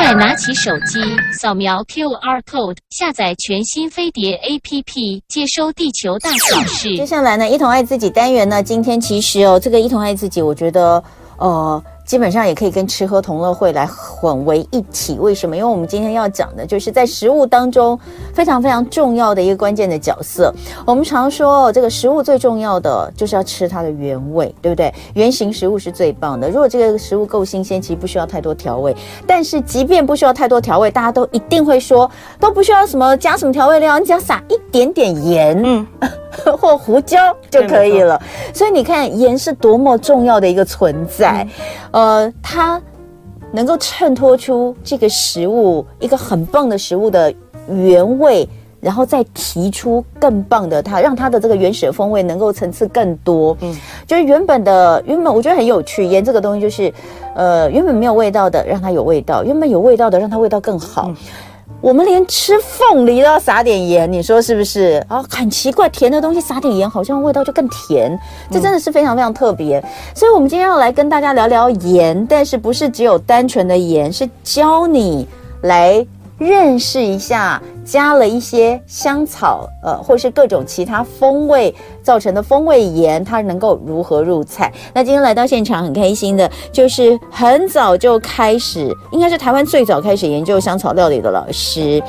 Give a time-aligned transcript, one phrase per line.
[0.00, 0.98] 快拿起手机，
[1.38, 6.96] 扫描 QR code，下载全新飞碟 APP，接收地球大小事。
[6.96, 11.04] 接下来呢，一同爱自己单元呢，今天其实哦，这个一同爱自己，我觉得，
[11.36, 11.84] 呃。
[12.10, 15.16] 基本上也可以跟吃喝同乐会来混为一体。
[15.20, 15.56] 为什么？
[15.56, 17.96] 因为我们今天要讲的就是在食物当中
[18.34, 20.52] 非常非常重要的一个关键的角色。
[20.84, 24.92] 我们常说，这个食物最重要的就是要吃它的原味，对不对？
[25.14, 26.48] 原型食物是最棒的。
[26.48, 28.92] 如果这个食物够新鲜，其实不需要太多调味。
[29.24, 35.86] 但是即便不需要太多调味，大家都一定会说都不需要什么加什么调味料，你只要撒一点点盐，嗯，
[36.58, 37.16] 或胡椒
[37.48, 38.20] 就可以了。
[38.52, 41.46] 所以你看，盐是多么重要的一个存在。
[41.92, 42.80] 嗯呃，它
[43.52, 47.32] 能够衬托出这个食物一个很棒的食物的
[47.68, 48.48] 原味，
[48.80, 53.54] 然后再提出更棒的它，让它的这个原始的风味能够层次更多。
[53.60, 53.76] 嗯，
[54.06, 56.02] 就是原本的原本，我觉得很有趣。
[56.02, 56.90] 盐这个东西就是，
[57.34, 61.04] 呃，原本没有味道的，让它有味道；原本有味道的，让它味道更好。
[61.08, 61.16] 嗯
[61.80, 65.02] 我们连吃凤梨都要撒点盐，你说是不是？
[65.08, 68.18] 啊，很奇怪，甜的东西撒点盐，好像味道就更甜。
[68.50, 69.82] 这真的是非常非常特别。
[70.14, 75.26] 所以，我们今天要来跟大家聊聊盐，但是不是只有单纯的盐，是教你
[75.62, 76.06] 来
[76.36, 77.60] 认识一下。
[77.84, 84.72] 加了一些香草，呃，或是各种其他风味造成的风味盐，它能够如何入菜？
[84.94, 92.02] 那今天来到现场很开心的，就是很早就开始，应该是台湾最早开始研究香草料理的老师。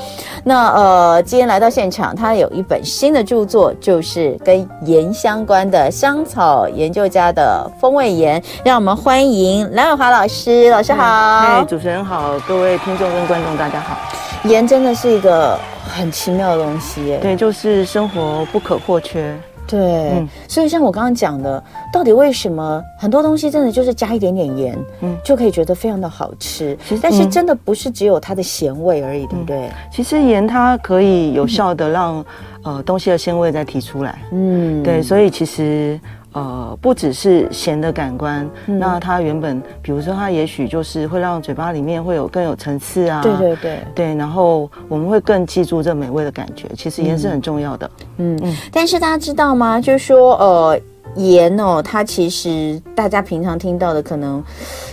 [0.44, 8.42] 那呃，今天来到现场，他有一本新的著作，就是跟盐相关的香草研究家的风味盐。
[8.64, 11.02] 让我们欢迎蓝伟华老师，老师好。
[11.40, 13.96] 嗨，主持人好，各位听众跟观众大家好。
[14.44, 15.58] 盐真的是一个。
[15.84, 19.36] 很奇妙的东西耶，对，就是生活不可或缺。
[19.66, 19.80] 对，
[20.12, 21.62] 嗯，所以像我刚刚讲的，
[21.92, 26.78] 到底为什么很多东西真的就是加一点点盐，嗯，就可以觉得非常的好吃？
[27.02, 29.70] 但是真的不是只有它的咸味而已，嗯，对不对？
[29.90, 32.24] 其实盐它可以有效的让，
[32.64, 34.16] 嗯，呃东西的鲜味再提出来。
[34.30, 36.00] 嗯，对，所以其实。
[36.32, 46.66] 呃，不只是咸的感官，嗯、那它原本，比如说它也许就是会让嘴巴里面会有更有层次啊，对对对，对，然后我们会更记住这美味的感觉。
[46.76, 48.56] 其实盐是很重要的，嗯嗯。
[48.72, 49.80] 但是大家知道吗？
[49.80, 50.80] 就是说，呃，
[51.16, 54.42] 盐哦，它其实大家平常听到的，可能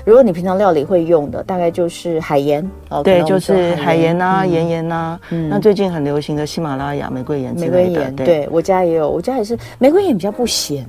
[0.04, 5.18] 如果你平常料理会用的，大概就是海盐哦，对，就是海盐啊，盐盐啊。
[5.30, 10.86] 嗯，那最近很流行的喜马拉雅玫瑰盐，玫瑰盐，对，我家也有，我家也是玫瑰盐比较不咸。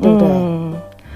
[0.00, 0.43] 对不对？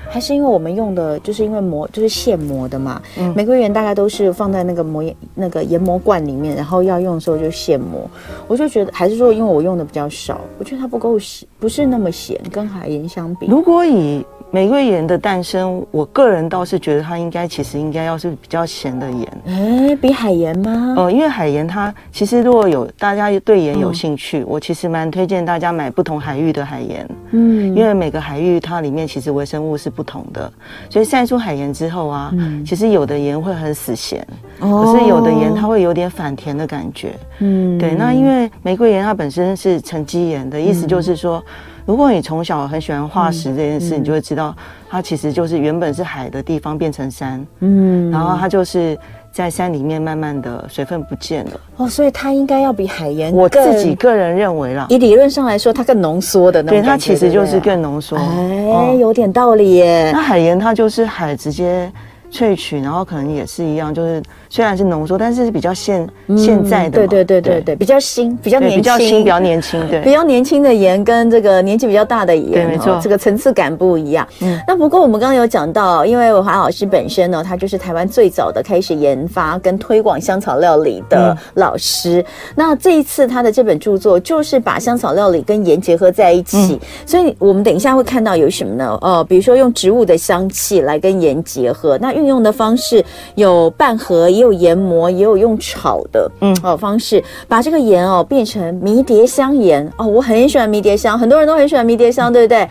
[0.08, 3.00] 嗯、还是因为我们用的，就是因为磨，就是现磨的嘛。
[3.18, 5.04] 嗯、玫瑰盐大概都是放在那个磨
[5.34, 8.08] 那个研磨罐里面，然后要用的时候就现磨。
[8.46, 13.46] 我就觉得，还是说因为我用的比较少，我觉得它不够咸，不是那么咸，跟海盐相比。
[13.46, 20.94] 如果以玫瑰盐的诞生，我个人倒是觉得它应该其实应该要是比较咸的盐，哎，比海盐吗？
[20.96, 30.52] 呃，因为海盐它其实如果有大家对盐有兴趣，嗯、我其实蛮推荐大家买不同海域的海盐，嗯，因为每个海域它里面其实微生物是不同的，
[30.88, 34.24] 所以晒出海盐之后啊，嗯、其实有的盐会很死咸，
[34.60, 41.38] 哦、可是有的盐它会有点反甜的感觉，嗯，对，那因为玫瑰盐它本身是沉积盐的意思就是说。
[41.38, 41.74] 嗯。
[41.88, 44.54] 如果你从小很喜欢化石这件事，嗯嗯、你就会知道，
[44.90, 48.94] 它其实就是原本是海的地方变成山，嗯，然后它就是
[49.30, 60.10] 在山里面慢慢的水分不见了，哦，所以它应该要比海盐，我自己个人认为啦，以理论上来说，它更浓缩的那种，对，它其实就是更浓缩，哎，有点道理耶。
[60.12, 61.90] 那海盐它就是海直接
[62.32, 64.22] 萃取，然后可能也是一样，就是。
[64.50, 74.26] 虽然是浓缩，但是是比较现现在的，对对对对对，比较新，比较年轻，比较新，比较年轻，对，比较年轻的盐跟这个年纪比较大的盐，对，没错，这个层次感不一样。
[74.40, 82.24] 嗯，那不过我们刚刚有讲到，因为伟华老师本身呢，他就是台湾最早的开始研发跟推广香草料理的老师。
[82.54, 88.98] 那这一次他的这本著作就是把香草料理跟盐结合在一起，所以我们等一下会看到有什么呢？
[89.02, 94.28] 呃，比如说用植物的香气来跟盐结合，那运用的方式有拌合。
[94.28, 102.68] 也有研磨，也有用炒的，嗯，哦，方式把这个盐哦变成迷迭香盐哦，我很喜欢迷迭香，很多人都很喜欢迷迭香，对不对？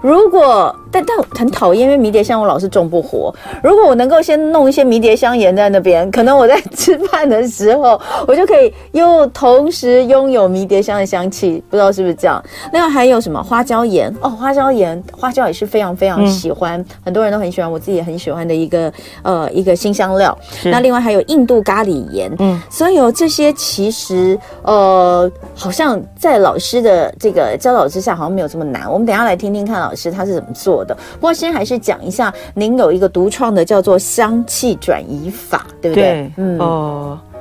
[0.00, 3.34] 如果但但很讨厌，因为迷迭香我老是种不活。
[3.62, 11.62] 如果我能够先弄一些迷迭香盐在那边，可能我在吃饭的时候，我就可以又同时拥有迷迭香的香气。
[11.68, 12.42] 不知道是不是这样？
[12.72, 14.14] 另外还有什么花椒盐？
[14.20, 20.36] 哦，花椒盐，花椒也是非常非常喜欢，嗯、很多人都很喜欢，我自己也很喜欢的一个呃一个新香料。
[20.64, 28.90] 那另外还有印度咖喱盐，嗯，所以有这些其实呃好像在老师的这个教导之下，好像没有这么难。
[28.90, 30.85] 我们等一下来听听看老师他是怎么做的。
[30.86, 30.94] 的。
[30.94, 36.04] 不过先还是讲一下，您有一个独创的叫做香气转移法，对不对？
[36.04, 37.38] 对，嗯，哦、呃，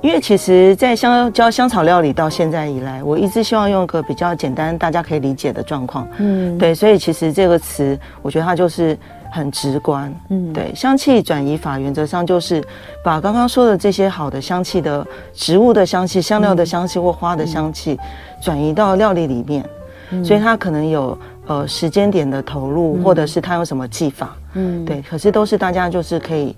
[0.00, 8.98] 因为其实，在香教香草料理到现在以来，我一直希望用一个比较简单、大家可以理解的状况，嗯，对，所以其实这个词，我觉得它就是。
[9.30, 12.64] 很直观，嗯，对，香气转移法原则上就是
[13.04, 18.00] 把刚刚说的这些好的香气的植物的香气、香料的香气或花的香气
[18.40, 19.62] 转移到料理里面，
[20.12, 21.16] 嗯，所以它可能有
[21.48, 26.54] 呃时间点的投入，或者是他有什么技法，嗯，对，可是都是大家就是可以。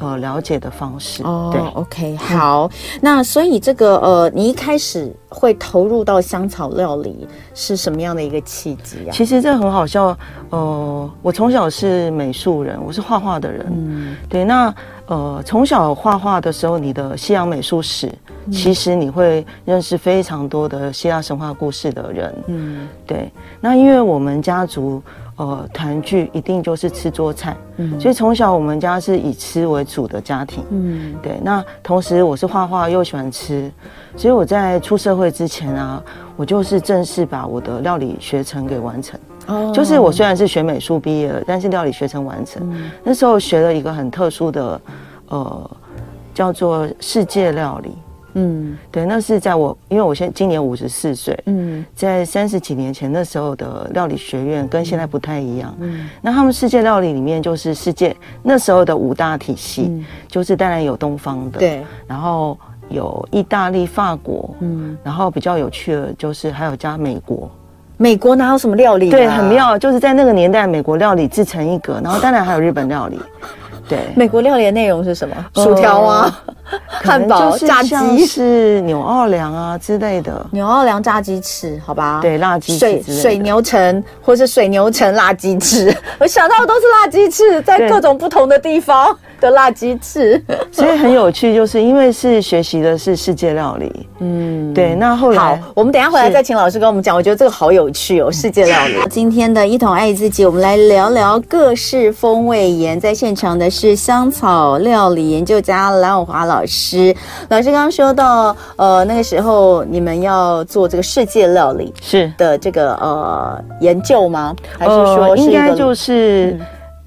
[0.00, 2.70] 呃，了解的方式哦，对，OK，好，
[3.00, 9.10] 那所以这个呃，你一开始会投入到香草料理是什么样的一个契机啊？
[9.10, 10.16] 其实这很好笑，
[10.50, 14.72] 呃，我从小是美术人，我是画画的人，嗯，对，那
[15.06, 23.30] 呃，从小画画的时候，你的西洋美术史，嗯，其实你会认识非常多的希腊神话故事的人，嗯，对，
[23.60, 25.02] 那因为我们家族。
[25.38, 31.38] 呃，团聚一定就是吃桌菜，嗯，所以从小我们家是以吃为主的家庭，嗯，对。
[31.44, 33.70] 那同时我是画画又喜欢吃，
[34.16, 36.02] 所以我在出社会之前啊，
[36.34, 39.20] 我就是正式把我的料理学程给完成。
[39.46, 42.60] 哦，就是我虽然是学美术毕业了，但是料理学程完成。
[42.72, 44.80] 嗯，那时候学了一个很特殊的，
[45.28, 45.70] 呃，
[46.34, 47.92] 叫做世界料理。
[48.38, 62.56] 嗯，对，那是在我，因为我现今年五十四岁，嗯，在三十几年前那时候的料理学院跟现在不太一样，嗯，那他们世界料理里面就是世界那时候的五大体系，嗯，就是当然有东方的，对，然后
[62.88, 67.50] 有意大利、法国，嗯，然后比较有趣的就是还有加美国，
[67.96, 69.10] 美国哪有什么料理啊？
[69.10, 73.18] 对，很妙，就是在那个年代，美国料理自成一格，然后当然还有日本料理。
[73.88, 75.34] 对， 美国料理的内容是什么？
[75.54, 76.44] 薯条啊，
[76.88, 80.44] 汉堡、炸鸡是牛奥良啊之类的。
[80.50, 82.18] 牛奥良炸鸡翅，好吧？
[82.20, 94.06] 对，辣鸡翅水水牛城或是水牛城辣鸡翅，我想到的都是辣鸡翅，在各种不同的地方的辣鸡翅， 所以很有趣，就是因为是学习的是世界料理。
[94.18, 94.94] 嗯，对。
[94.96, 97.16] 那后来，好，我们等一下回来再请老师跟我们讲。
[97.16, 98.96] 我觉得这个好有趣哦，世界料理。
[99.08, 103.68] 今天的一桶爱自己，我们来聊聊各式风味盐，在现场的。
[103.78, 107.14] 是香草料理研究家蓝永华老师。
[107.48, 114.54] 老师刚刚说到，呃，那个时候你们要做这个世界料理是的这个呃研究吗？
[114.78, 116.58] 还是说应该就是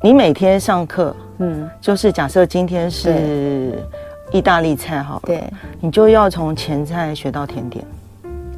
[0.01, 3.83] 你每天上课，嗯，就是假设今天是
[4.31, 5.44] 意大利菜好了，对，
[5.80, 7.86] 你就要从前菜学到甜点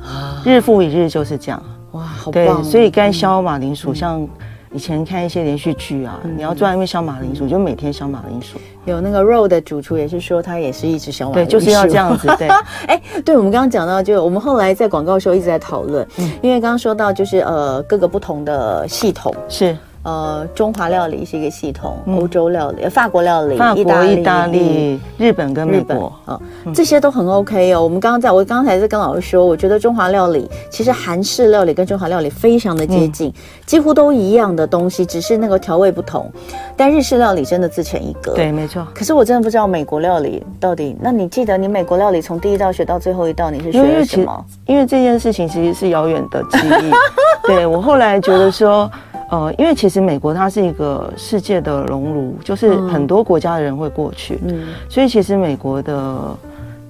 [0.01, 1.61] 啊，日复一日就是这样。
[1.91, 2.31] 哇，好棒！
[2.31, 4.27] 对，所以该削马铃薯、嗯、像。
[4.73, 8.57] 以前看一些连续剧啊，嗯、你要做，因为削马铃薯，就每天削马铃薯。
[8.85, 12.27] 有那个肉的主厨也是说，他也是一直削马铃薯，对，就是要这样子。
[12.37, 12.47] 对，
[12.87, 19.77] 哎，对，我们刚刚讲到，就我们后来在广告的时候一直在讨论，嗯、因为刚刚说到就是呃各个不同的系统是。
[20.03, 26.37] 呃，中华料理是一个系统，欧洲料理、法国料理、法国、意大利、日本跟美国啊，
[26.75, 27.81] 这些都很 OK 哦。
[27.81, 33.33] 我们刚刚在我刚才在跟老师说，我觉得中华料理其实韩式料理跟中华料理非常的接近，
[33.65, 36.29] 几乎都一样的东西，只是那个调味不同。
[36.75, 38.85] 但日式料理真的自成一格，对，没错。
[38.93, 44.45] 可是我真的不知道美国料理到底，那你记得你美国料理从第一道学到最后一道，你是学了什么？
[44.65, 46.91] 因为这件事情其实是遥远的记忆。
[47.47, 48.91] 对，我后来觉得说。
[49.33, 56.37] 呃，因为其实美国它是一个世界的熔炉，就是很多国家的人会过去，嗯，所以其实美国的，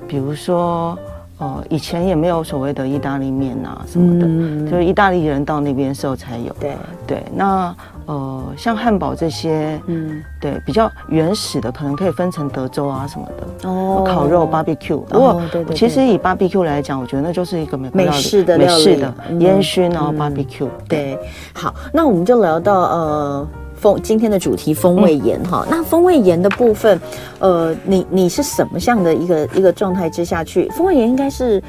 [0.10, 1.00] 比如说，
[1.44, 7.76] 呃，以前也没有所谓的意大利面啊什么的，嗯，就是意大利人到那边时候才有，对对，那。
[8.06, 15.00] 呃，像汉堡这些，嗯，对，比较原始的，可能可以分成德州啊什么的哦，烤肉 barbecue。
[15.00, 15.42] 不过，
[15.74, 20.68] 其实以 barbecue 来讲，我觉得那就是一个美美式的美式的烟熏然后 barbecue。
[20.90, 21.18] 对，
[21.54, 23.48] 好，那我们就聊到呃
[23.84, 25.68] 风今天的主题风味盐哈。
[25.70, 26.98] 那风味盐的部分，
[27.40, 30.70] 呃，你你是什么样的一个一个状态之下去？
[30.70, 31.62] 风味盐应该是。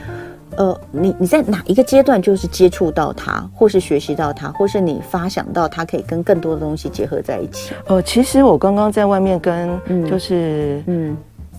[0.57, 7.73] 呃，你你在哪一个阶段就是接触到它，或是学习到它，或是你发想到它可以跟更多的东西结合在一起？
[7.89, 9.77] 呃，其实我刚刚在外面跟
[10.09, 11.17] 就是嗯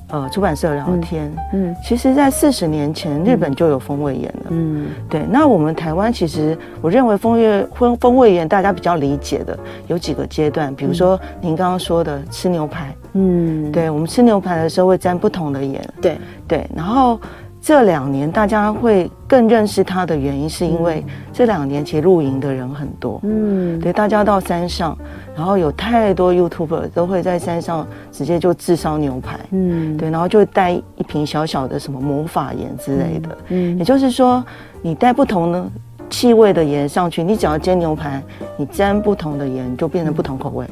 [0.10, 1.76] 呃出版社聊天，嗯，嗯。
[1.84, 5.26] 其实，在四十年前日本就有风味盐了，嗯，对。
[5.30, 9.58] 那我们台湾其实我认为风味风风味盐大家比较理解的
[9.88, 16.18] 有几个阶段，比如说您刚刚说的吃牛排，嗯，对，我们吃牛排的时候会沾不同的盐，对。
[16.48, 17.20] 对，然后。
[17.66, 21.04] 这两年大家会更认识它的原因，是因为
[21.34, 24.96] 这两年其实露营的人很多，嗯，对，大家到山上，
[25.36, 34.46] 然后有太多 YouTuber 都会在山上直接就自烧牛排，嗯，对，然后就带一瓶小小的什么魔法盐之类的，嗯，也就是说，
[34.84, 35.66] 你带不同的
[36.08, 38.22] 气味的盐上去，你只要煎牛排，
[38.58, 40.68] 你沾不同的盐就变成不同口味。
[40.68, 40.70] 嗯，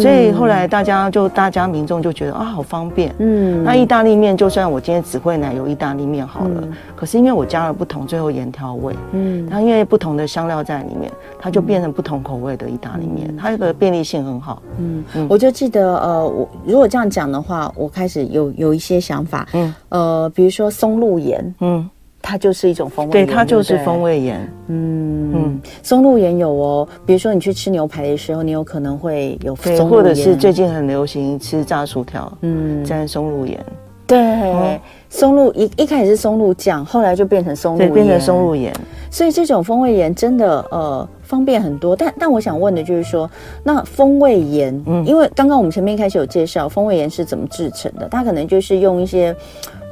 [0.00, 3.14] 所以后来大家就大家民众就觉得啊，好方便。
[3.18, 14.62] 嗯，那意大利面就算我今天只会奶油意大利面好了，嗯、可是因为我加了不同最后盐调味，嗯，它因为不同的香料在里面，它就变成不同口味的意大利面，嗯、它这个便利性很好。
[14.78, 15.26] 嗯，嗯。
[15.28, 19.46] 我就记得呃，我如果这样讲的话，我开始有有一些想法。
[19.52, 21.88] 嗯，呃，比如说松露盐，嗯。
[22.22, 24.48] 它就是一种风味盐，对，它就是风味盐。
[24.68, 33.58] 嗯嗯，松露盐有哦，比如说你去吃牛排的时候，你有可能会有松露盐，或者是最近很流行吃炸薯条，嗯，沾松露盐。
[34.06, 38.72] 对，嗯、松露一一开始是松露酱，后来就变成松露盐，变成松露盐。
[39.10, 41.96] 所以这种风味盐真的呃方便很多。
[41.96, 43.30] 但但我想问的就是说，
[43.64, 49.34] 那风味盐，嗯，因为刚刚我们前面一开始有介绍风味盐是怎么制成的，它可能就是用一些。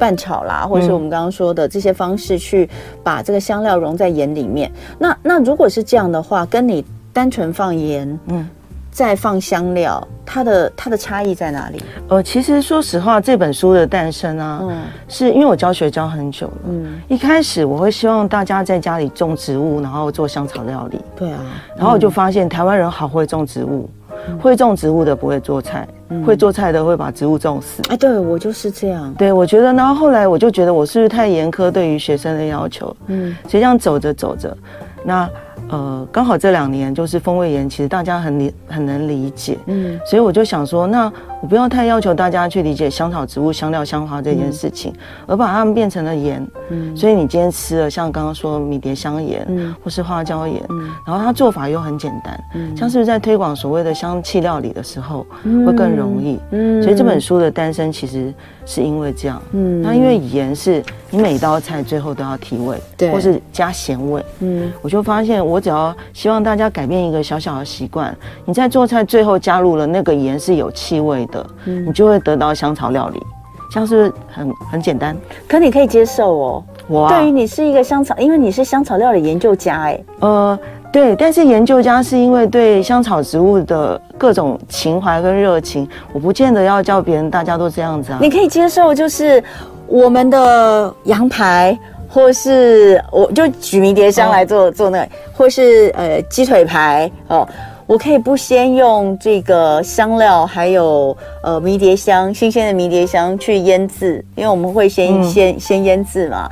[0.00, 2.68] 拌炒啦，或者是我们刚刚说的这些方式，去
[3.04, 4.72] 把这个香料融在盐里面。
[4.98, 8.48] 那那如果是这样的话，跟你单纯放盐，嗯，
[8.90, 11.82] 再放香料，它的它的差异在哪里？
[12.08, 20.98] 呃，其实说实话，这本书的诞生啊，嗯，是因为我教学教很久了，嗯，一开始我会希望大家在家里种植物，然后做香草料理。
[21.14, 21.40] 对啊，
[21.76, 23.88] 然后我就发现台湾人好会种植物。
[24.40, 27.82] 会种植物的不会做菜，嗯、会做菜的会把植物种死。
[27.88, 29.12] 哎，对我就是这样。
[29.14, 32.94] 对，我觉得，然后后来我就觉得我是不是太严苛对于学生的要求？
[33.06, 34.56] 嗯，所以这样走着走着，
[35.04, 35.28] 那。
[35.72, 58.34] 呃，刚好这两年就是风味盐，其实大家很理很能理解，嗯，所以我就想说，那我不要太要求大家去理解香草植物香料香花这件事情，嗯、而把它们变成了盐，嗯，所以你今天吃了像刚刚说迷迭香盐，嗯，或是花椒盐，嗯，然后它做法又很简单，嗯，像是不是在推广所谓的香气料理的时候，嗯、会更容易，嗯，所以这本书的诞生其实
[58.66, 65.60] 是因为这样，嗯，那因为盐是你每道菜最后都要提味，对，或是加咸味，嗯，我就发现我。
[65.60, 68.16] 只要希望大家改变一个小小的习惯，
[68.46, 73.22] 你在做菜最后加入了那个盐是有气味的，嗯，你就会得到香草料理，
[73.72, 75.16] 像是很很简单？
[75.48, 76.64] 可你可以接受哦。
[76.86, 80.58] 我啊，对于你是一个香草，因为你是香草料理研究家，哎，呃，
[80.92, 88.18] 对，但是研究家是因为对香草植物的各种情怀跟热情，我不见得要叫别人大家都这样子啊。
[88.20, 89.42] 你可以接受，就是
[89.86, 91.78] 我们的羊排。
[92.12, 97.48] 或是我就举迷迭香来做、哦、做那个，或是呃鸡腿排哦，
[97.90, 106.48] 我可以不先用这个香料，还有呃迷迭香，新鲜的迷迭香去腌制，因为我们会先、嗯、先先腌制嘛，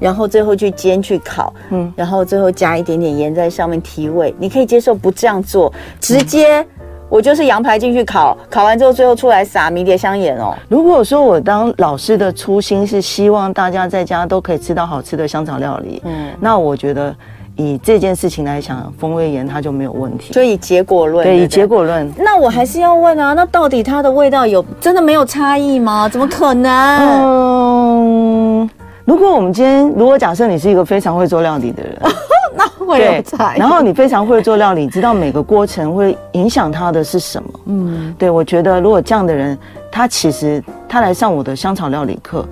[0.00, 4.34] 然后最后去煎去烤，嗯，然后最后加一点点盐在上面提味。
[4.40, 6.60] 你可以接受不这样做，直接。
[6.62, 6.66] 嗯
[7.08, 10.52] 我就是羊排进去烤，烤完之后最后出来撒迷迭香盐哦。
[10.68, 17.14] 如果说我当老师的初心是希望大家在家都可以吃到好吃的香草料理，嗯，那我觉得
[17.56, 20.32] 以这件事情来讲，风味盐它就没有问题。
[20.32, 22.10] 所以以结果论，对，以结果论。
[22.16, 26.08] 那我还是要问啊，那到底它的味道有真的没有差异吗？
[26.08, 26.70] 怎么可能？
[28.60, 28.70] 嗯，
[29.04, 32.00] 如果我们今天，如果假设你是一个非常会做料理的人。
[32.86, 37.48] 会有菜，然后你非常会做料理，知道每个过程会影响他的是什么。
[37.64, 39.58] 嗯，对，我觉得如果这样的人，
[39.90, 42.46] 他其实他来上我的香草料理课，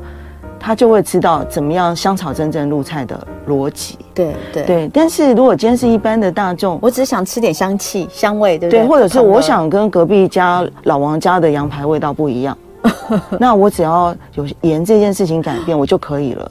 [0.64, 3.99] 他就会知道怎么样香草真正入菜的逻辑。
[4.14, 8.80] 对对对，但是如果今天是一般的大众，我只是想吃点香气香味，对不对？
[8.80, 12.56] 对，或者是我想跟隔壁家老王家的羊排味道不一样，
[13.38, 16.50] 那我只要有盐这件事情改变，我就可以了。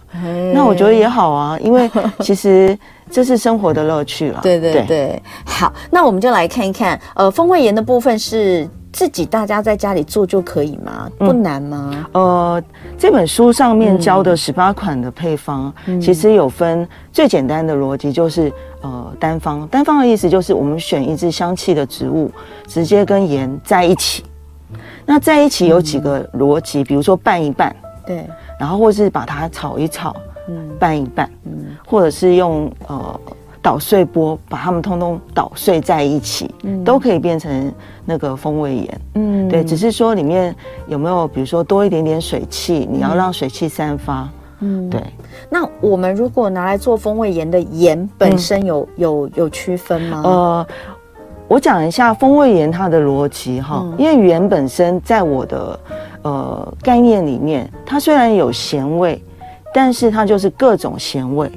[0.54, 1.90] 那我觉得也好啊，因为
[2.20, 2.78] 其实。
[3.12, 4.40] 这是生活的乐趣了。
[4.42, 11.10] 对对对，对，好，那我们就来看一看，呃，风味盐的部分是自己大家在家里做就可以吗？
[11.18, 12.08] 不难吗？
[12.14, 12.64] 嗯、呃，
[12.98, 19.68] 这本书上面教的十八款的配方，嗯、其实有分最简单的逻辑，就是呃单方。
[19.68, 22.32] 单方的意思就是我们选一支香气的植物，
[22.68, 24.24] 直接跟盐在一起。
[25.06, 28.26] 那在一起有几个逻辑，比如说拌一拌，对，
[28.60, 30.16] 然后或是把它炒一炒。
[30.50, 33.20] 嗯，拌一拌，嗯，或者是用呃
[33.64, 37.74] 捣碎波把它们通通捣碎在一起，嗯，都可以变成
[38.06, 40.54] 那个风味盐，嗯，对，只是说里面
[40.86, 44.30] 有没有比如说多一点点水汽，你要让水汽散发，
[44.60, 45.02] 嗯，对。
[45.50, 50.22] 那我们如果拿来做风味盐的盐本身有、嗯、有有区分吗？
[50.26, 50.68] 呃，
[51.48, 55.80] 我讲一下风味盐它的逻辑哈，嗯、因为盐本身在我的
[56.24, 59.20] 呃概念里面，它虽然有咸味。
[59.76, 61.52] 但是它就是各种咸味，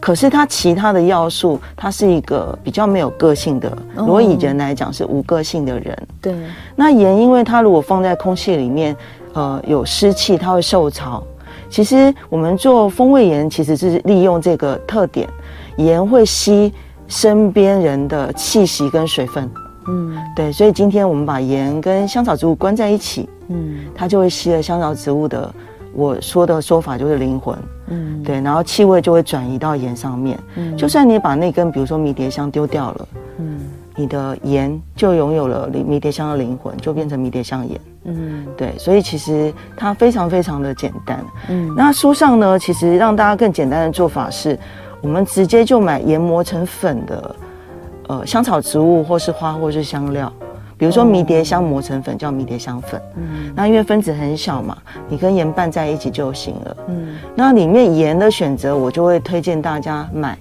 [0.00, 3.76] 可是它其他的要素，它是一个比较没有个性的。
[3.94, 6.08] 如果以人来讲是无个性的人。
[6.20, 6.34] 对。
[6.76, 8.96] 那盐，因为它如果放在空气里面，
[9.32, 11.22] 呃，有湿气，它会受潮。
[11.68, 15.28] 其实我们做风味盐，其实是利用这个特点，
[15.76, 16.72] 盐会吸
[17.06, 19.50] 身边人的气息跟水分。
[19.86, 25.54] 嗯，对，所以今天我们把盐跟香草植物关在一起，嗯，它就会吸了香草植物的，
[25.98, 33.60] 我说的说法就是灵魂，嗯，对，然后气味就会转移到盐上面，嗯，就算你把那根比如说迷迭香丢掉了，嗯，
[33.96, 44.56] 你的盐就拥有了迷迭香的灵魂，就变成迷迭香盐，嗯，对，所以其实它非常非常的简单，嗯，那书上呢，其实让大家更简单的做法是，
[45.00, 47.36] 我们直接就买研磨成粉的。
[48.10, 50.32] 呃，香草植物或是花或是香料，
[50.78, 53.02] 比如说迷迭香磨成粉叫迷迭香粉。
[53.16, 56.76] 嗯，那因为分子很小嘛，你跟盐拌在一起就行了。
[56.88, 60.38] 嗯，那里面盐的选择，我就会推荐大家买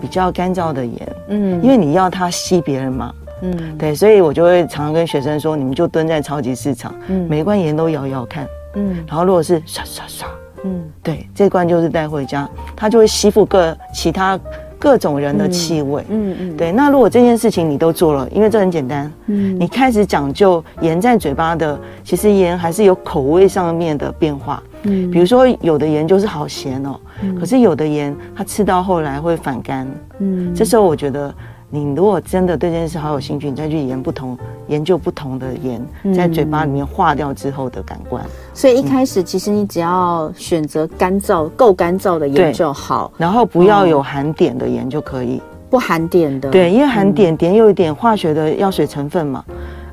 [0.00, 1.16] 比较干燥的盐。
[1.28, 3.14] 嗯，因为你要它吸别人嘛。
[3.40, 8.46] 嗯，对，所以我就会常常跟学生说，你们就蹲在超级市场，嗯，每一罐盐都摇摇看。
[8.74, 10.28] 嗯，然后如果是刷刷刷，
[10.64, 14.38] 嗯，对，这罐就是带回家，它就会吸附各其他。
[14.78, 16.70] 各种人的气味，嗯嗯，对。
[16.72, 26.98] 那如果这件事情你都做了，因为这很简单，嗯，你开始讲究盐在嘴巴的，其实盐还是有口味上面的变化，嗯，比如说有的盐就是好咸哦，
[27.38, 29.86] 可是有的盐它吃到后来会反干，
[30.20, 31.34] 嗯，这时候我觉得。
[31.70, 34.36] 你如果真的对这件事好有兴趣，你再去研不同
[34.68, 38.24] 研究不同的盐在嘴巴里面化掉之后的感官。
[38.54, 45.42] 所以一开始其实你只要选择干燥、够干燥的盐就好，然后不要有含碘的盐就可以。
[45.68, 49.44] 不含碘的，对，因为含碘碘有一点化学的药水成分嘛，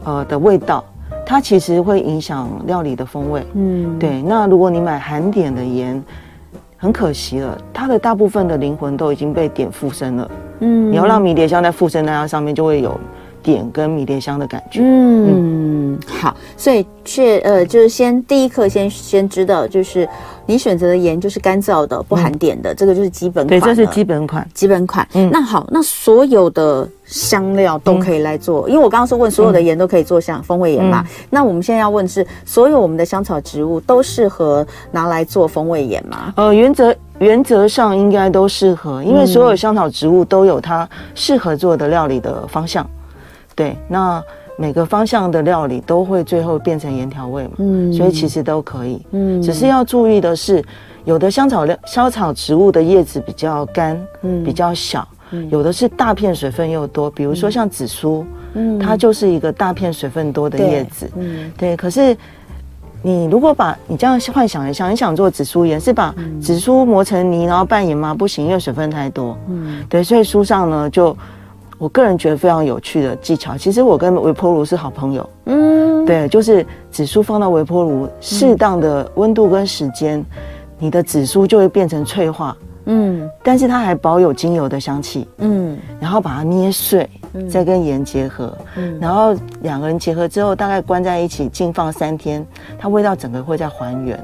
[0.06, 0.82] 呃的味道，
[1.26, 3.46] 它其实会影响料理的风味。
[3.54, 4.22] 嗯，对。
[4.22, 6.02] 那如果你买含碘的盐，
[6.78, 10.32] 很可惜了，它的大部分的灵魂都已经被碘附身了。
[10.60, 12.98] 嗯，你要让迷迭香在附身在它上面，就会有
[13.44, 14.80] 点跟迷迭香的感觉。
[14.82, 20.08] 嗯，嗯好，所以确呃，就是先第一课先先知道，就是
[20.46, 23.60] 你选择的盐就是干燥的，不含碘的，嗯、这个就是基本款。
[23.60, 25.08] 对，这是基本款，基本款。
[25.14, 31.06] 嗯，那好，那所有的香料都可以来做，嗯、因为我刚刚说问所有的盐都可以做像风味盐嘛。
[31.08, 36.34] 嗯、那我们现在要问的是，所有我们的香草植物都适合拿来做风味盐吗？
[36.36, 36.96] 呃，原则。
[37.20, 42.86] 原则上应该都适合，因为所有香草植物都有它适合做的料理的方向。
[43.56, 44.22] 对，那
[44.58, 50.64] 每个方向的料理都会最后变成盐调味嘛，嗯，所以其实都可以，嗯，只是要注意的是，
[51.06, 55.08] 有的香草料香草植物的叶子比较干，嗯，比较小，
[55.50, 58.26] 有的是大片水分又多，比如说像紫苏，
[58.56, 62.16] 嗯，它就是一个大片水分多的叶子，嗯，对，可是。
[63.06, 68.16] 你如果把你这样幻想一下，你想做紫苏盐，是把紫苏磨成泥然后拌盐吗？
[68.16, 69.38] 不行，因为水分太多。
[69.48, 71.16] 嗯，对，所以书上呢，就
[71.78, 73.56] 我个人觉得非常有趣的技巧。
[73.56, 75.30] 其实我跟微波炉是好朋友。
[75.46, 80.26] 嗯，对，就是紫苏放到微波炉，适当的温度跟时间，
[80.80, 82.58] 你的紫苏就会变成脆化。
[82.86, 85.28] 嗯，但是它还保有精油的香气。
[85.38, 87.10] 嗯，然后把它捏碎。
[87.50, 92.46] 再跟盐结合，嗯，然后两个人结合之后，大概关在一起静放三天，
[92.80, 94.18] 它味道整个会再还原，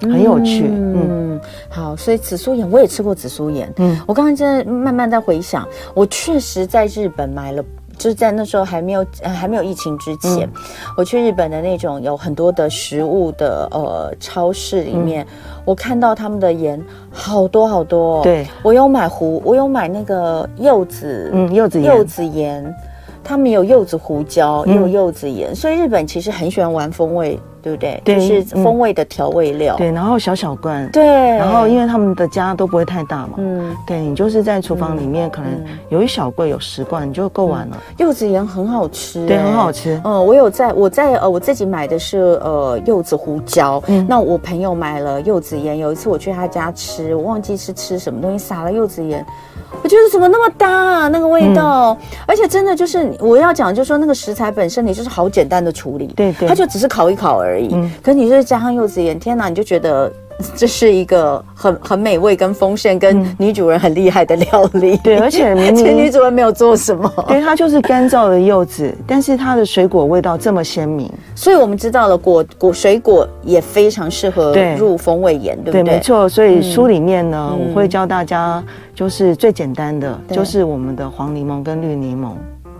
[0.00, 0.66] 很有趣。
[0.66, 3.72] 嗯，嗯好，所以紫苏盐我也吃过紫苏盐。
[3.76, 7.64] 嗯，我刚刚在慢慢在回想，我确实在日本买了。
[7.98, 10.52] 就是在那时候还没有还没有疫情之前，嗯、
[10.96, 15.28] 我去日本的那种有很多的食物的呃超市里面，嗯、
[15.64, 18.22] 我看到他们的盐好多好多，哦。
[18.22, 22.62] 对，我有买胡，我有买那个柚子，嗯，柚子柚子盐，
[23.26, 27.38] 他们有柚子胡椒，也有柚子盐，嗯、所以日本其实很喜欢玩风味。
[27.66, 28.00] 对不对？
[28.04, 29.74] 对，就是风味的调味料。
[29.74, 30.88] 对，然后小小罐。
[30.92, 33.30] 对，然后因为他们的家都不会太大嘛。
[33.38, 35.50] 嗯，对，你就是在厨房里面，可能
[35.88, 37.76] 有一小柜有十罐，你就够完了。
[37.96, 40.00] 柚子盐很好吃，对，很好吃。
[40.04, 43.82] 嗯，我有在，我在呃，我自己买的是呃柚子胡椒。
[43.88, 49.26] 嗯，那我朋友买了柚子盐，有一次我去他家吃，我忘记是吃什么东西，撒了柚子盐。
[49.82, 51.08] 我觉得怎么那么搭啊？
[51.08, 57.68] 那个味道，嗯、而且真的就是我要讲，就是说那个食材本身，你就是好简单的处理，对对，它就只是烤一烤而已。
[57.72, 60.10] 嗯，可是你就是加上柚子盐，天哪，你就觉得
[60.56, 64.94] 这是一个很很美味、跟丰盛、跟女主人很厉害的料理。
[64.94, 75.94] 嗯、对，而且明明 女主人没有做什么， 对，它就是干燥的柚子，但是它的水果味道这么鲜明，所以我们知道了果果水果也非常适合入风味盐，对，对不对？
[75.94, 76.28] 对，没错。
[76.28, 78.62] 所以书里面呢，嗯、我会教大家。
[78.96, 82.30] 就是最简单的，就是我们的黄柠檬跟绿柠檬，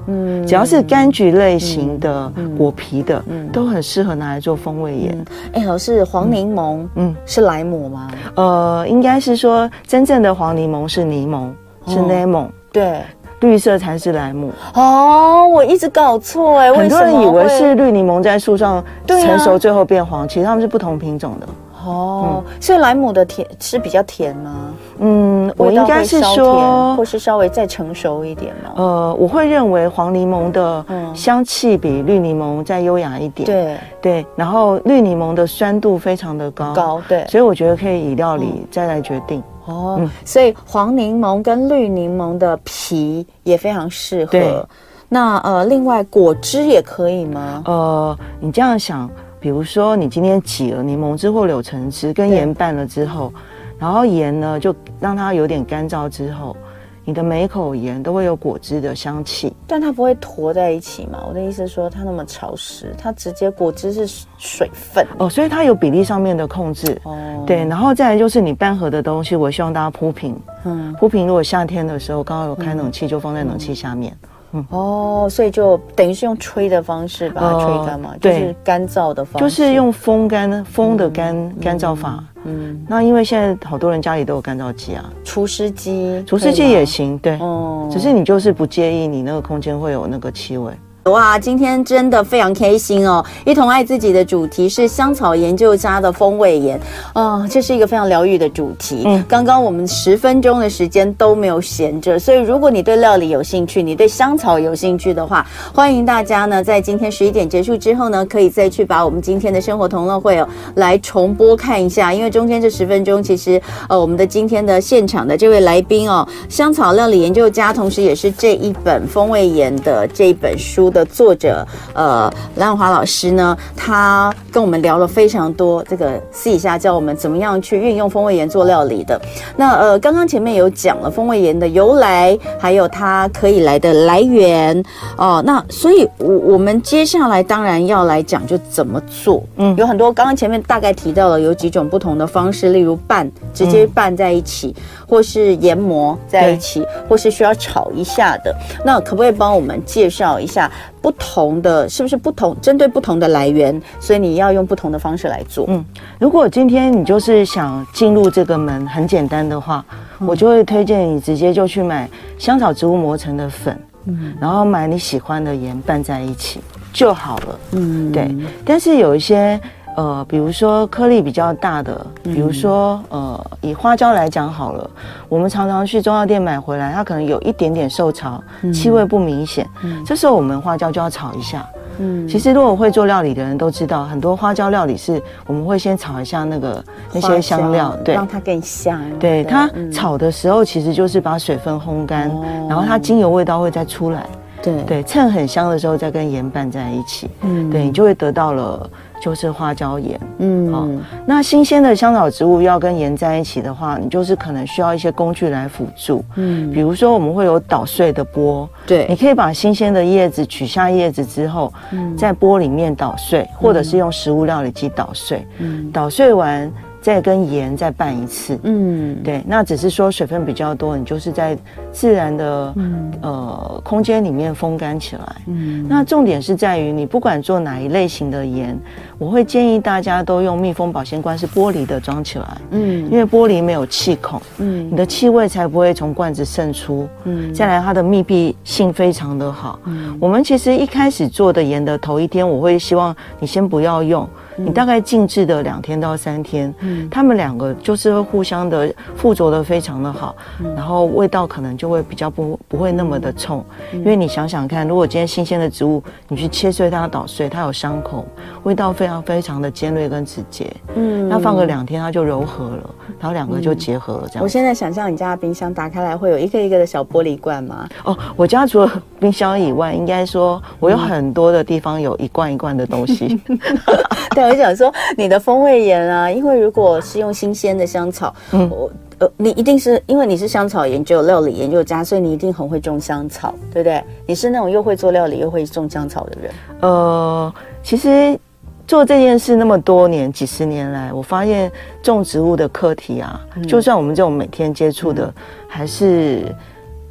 [0.07, 5.25] 嗯，只要是柑橘类型的果皮的，嗯，都很适合拿来做风味盐。
[5.53, 8.11] 哎、嗯，老师，黄柠檬，嗯，是莱姆吗？
[8.35, 11.51] 呃，应该是说真正的黄柠檬是柠檬，
[11.87, 13.03] 是 lemon，对，
[13.41, 14.51] 绿色才是莱姆。
[14.73, 21.47] 哦，我一直搞错哎，很多人以为是绿柠檬在树上成熟最后变黄，其实它们是不同品种的。
[21.85, 24.71] 哦，嗯、所以莱姆的甜是比较甜吗？
[24.99, 28.73] 嗯，我应该是说，或是稍微再成熟一点吗？
[28.77, 33.47] 呃，我会认为黄柠檬的香气比绿柠檬再优雅一点。
[33.47, 39.43] 对对，然后绿柠檬的酸度非常的高，高对，所以我觉得可以以料理再来决定。
[39.67, 44.31] 哦，嗯、所以黄柠檬跟绿柠檬的皮也非常适合。
[44.33, 44.65] 对
[45.09, 47.63] 那呃，另外果汁也可以吗？
[47.67, 49.09] 呃，你这样想。
[49.39, 53.37] 比如说，你今天挤了柠檬汁或柳橙汁，跟盐拌了之后，对
[53.79, 56.57] 然后盐呢就让它有点干燥之后，
[57.05, 61.25] 你的每一口盐都会有果汁的香气，但它不会坨在一起嘛？
[61.29, 67.45] 我的意思是说，它那么潮湿，它直接果汁是水分哦，所以它有比例上面的控制哦。
[67.47, 71.27] 对，然后再来就是你半盒的东西，我希望大家铺平，嗯，铺平。
[71.27, 74.17] 如果夏天的时候刚好有开冷气，就放在冷气下面。
[74.23, 74.29] 嗯
[74.71, 82.23] 哦，所以就等于是用吹的方式把它吹干嘛，呃、就是干燥的方式，就是用风干风的干干燥法。
[82.45, 90.73] 嗯，那因为现在好多人家里都有干燥机啊，除湿机，除湿机也行，对，哦，只是你就是不介意你那个空间会有那个气味。
[91.07, 93.25] 哇，今天真的非常开心哦！
[93.45, 96.77] 一同爱自己的主题是香草研究家的风味盐，
[97.13, 99.05] 啊、哦，这是一个非常疗愈的主题。
[99.07, 129.21] 嗯，刚刚我们十分钟的时间都没有闲着，所以如果你对料理有兴趣，你对香草有兴趣的话，欢迎大家呢在今天十一点结束之后呢，可以再去把我们今天的生活同乐会哦来重播看一下，因为中间这十分钟其实呃我们的今天的现场的这位来宾哦，香草料理研究家，同时也是这一本风味盐的这一本书的作者呃，蓝永华老师呢，他跟我们聊了非常多，这个私底下教我们怎么样去运用风味盐做料理的。
[129.57, 134.83] 那呃，刚刚前面有讲了风味盐的由来，还有它可以来的来源
[135.19, 135.43] 哦。
[135.45, 139.43] 那所以，我我们接下来当然要来讲就怎么做。
[139.57, 148.55] 嗯，有很多刚刚前面大概提到了有几种不同的方式，例如拌，直接拌在一起，嗯、或是研磨在一起，或是需要炒一下的。
[148.83, 150.71] 那可不可以帮我们介绍一下？
[151.01, 152.57] 不同的是不是不同？
[152.61, 155.65] 针对不同的来源，所以你要用不同的方式来做。
[155.69, 155.85] 嗯，
[156.19, 159.85] 如果今天你就是想进入这个门，很简单的话，
[160.21, 166.61] 嗯、我就会推荐你直接就去买香草植物磨成的粉，嗯，然后买你喜欢的盐拌在一起
[166.93, 167.59] 就好了。
[167.73, 168.35] 嗯，对。
[168.65, 169.61] 但是有一些。
[169.97, 174.91] 呃，比如说颗粒比较大的，比如说呃，以花椒来讲好了，
[175.29, 181.67] 我们常常去中药店买回来，它可能有一点点受潮，气味不明显，嗯，这时候我们花椒就要炒一下。
[181.99, 189.01] 嗯，其实如果会做料理的人都知道，很多花椒料理是我们会先炒一下那个那些香料，对，让它更香。
[189.19, 192.31] 对，它炒的时候其实就是把水分烘干，
[192.69, 194.27] 然后它精油味道会再出来。
[194.63, 194.83] 对。
[194.83, 198.91] 对，趁很香的时候再跟盐拌在一起，嗯，对，你就会得到了。
[199.27, 200.89] 就是花椒盐，嗯，好、哦。
[201.27, 216.73] 那新鲜的香草植物要跟盐在一起的话，你就是可能需要一些工具来辅助，嗯，比如说我们会有捣碎的钵，对，你可以把新鲜的叶子取下叶子之后，嗯，在钵里面捣碎，或者是用食物料理机捣碎，嗯，捣碎完。
[217.07, 221.57] 再跟盐再拌一次，嗯，对，那只是说水分比较多，你就是在
[221.93, 228.77] 自然的、嗯、呃空间里面风干起来，嗯，那重点是在于你不管做哪一类型的盐，
[229.19, 244.29] 我会建议大家都用密封保鲜罐，是玻璃的装起来，嗯，因为玻璃没有气孔，嗯，你的气味才不会从罐子渗出，嗯，再来它的密闭性非常的好，嗯，我们其实一开始做的盐的头一天，我会希望你先不要用。
[244.57, 258.27] 你大概静置的两天到三天，嗯，他们两个就是会互相的附着的非常的好，嗯，然后味道可能就会比较不不会那么的冲，嗯，因为你想想看，如果今天新鲜的植物，你去切碎它捣碎，它有伤口，
[258.63, 262.91] 味道非常非常的尖锐跟直接，嗯，那放个两天它就柔和了，
[263.21, 264.43] 然后两个就结合了这样，嗯。
[264.43, 267.89] 我现在想象你家的冰箱打开来会有一个一个的小玻璃罐吗？
[268.05, 273.39] 哦，我家除了冰箱以外，应该说我有很多的地方有一罐一罐的东西，
[274.35, 274.46] 对。
[274.49, 284.03] 我想说，你的风味盐啊，因为如果是用新鲜的香草，嗯，我呃，你一定是因为你是香草研究、料理研究家，所以你一定很会种香草，对不对？
[284.27, 286.51] 你是那种又会做料理又会种香草的人。
[286.81, 288.39] 呃，其实
[288.87, 295.35] 做这件事那么多年、几十年来，我发现种植物的课题啊，嗯、就算我们这种每天接触的，嗯、
[295.67, 296.55] 还是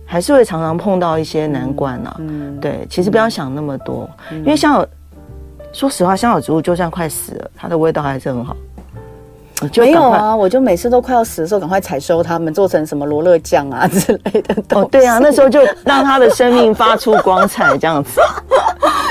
[0.05, 2.15] 还是会常常碰到一些难关啊。
[2.19, 4.87] 嗯，对，其实不要想那么多，嗯、因为像。
[5.75, 8.55] 说实话，香草植物就算快死了，它的味道还是很好。
[9.77, 14.55] 没有啊，我就每次都快要死的时候，赶快采收它们，做成什么罗勒酱啊 之类的。
[14.73, 18.21] 哦，对啊，那时候就让它的生命发出光彩，这样子。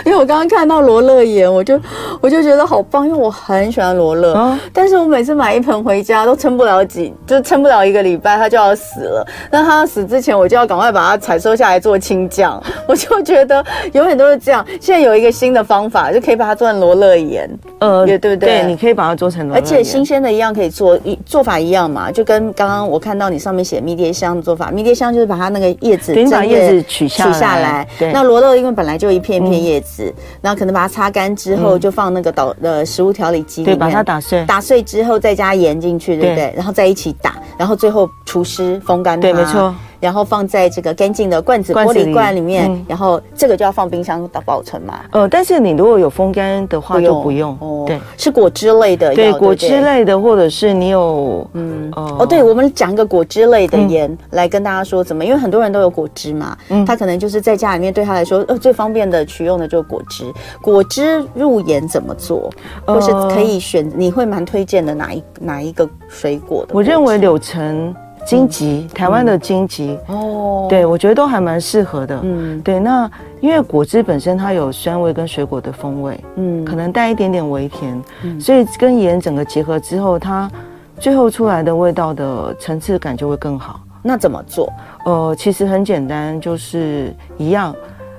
[0.06, 1.80] 因为我刚刚看到罗勒盐，我就
[2.20, 9.26] 我就觉得好棒，因为我很喜欢罗勒，啊、但是我每次买一盆回家都撑不了几，就撑不了一个礼拜，它就要死了。
[9.50, 12.62] 那它要死之前，我就要赶快把它采收下来做青酱。
[12.86, 14.64] 我就觉得永远都是这样。
[14.80, 18.36] 现在有一个新的方法，就可以把它做成罗勒盐，呃，对不对？
[18.36, 27.88] 对，你可以把它做成罗勒，而且新鲜的一样可以做，一做法一样嘛，就跟刚刚我看到你上面写迷迭香的做法，迷迭香就是把它那个叶子，把叶子取下来，取下来。
[27.98, 29.93] 对，那罗勒因为本来就一片一片叶子，
[30.40, 36.52] 然后可能把它擦干之后，就放那个导呃食物调理机里面，对，把它打碎，打碎之后再加盐进去，对不对？
[36.56, 39.74] 然后再一起打，然后最后除湿风干它，对，没错。
[40.00, 45.00] 然后放在这个干净的罐子、玻璃罐里面，嗯、然后这个就要放冰箱的保存嘛。
[45.12, 47.56] 呃，但是你如果有风干的话就不用。
[47.60, 49.14] 哦，对，是果汁类的。
[49.14, 60.24] 对，果汁类的，或者是你有嗯、呃、哦，对，我们讲一个果汁类的盐、嗯、来跟大家说怎么，因为很多人都有果汁嘛，嗯，他可能就是在家里面对他来说呃最方便的取用的就是果汁。
[60.60, 62.50] 果汁入盐怎么做？
[62.86, 63.90] 或是可以选？
[63.94, 66.78] 你会蛮推荐的哪一哪一个水果的果？
[66.78, 67.94] 我认为柳橙。
[68.24, 72.18] 金桔，台湾的荆棘哦，对，我觉得都还蛮适合的。
[72.22, 73.10] 嗯，对，那
[73.40, 80.50] 因为果汁本身它有酸味跟水果的风味，嗯，可能带一点点微甜，嗯，所以跟盐整个结合之后，它
[80.98, 83.80] 最后出来的味道的层次感就会更好。
[84.02, 84.72] 那怎么做？
[85.04, 87.74] 呃，其实很简单，就是一样。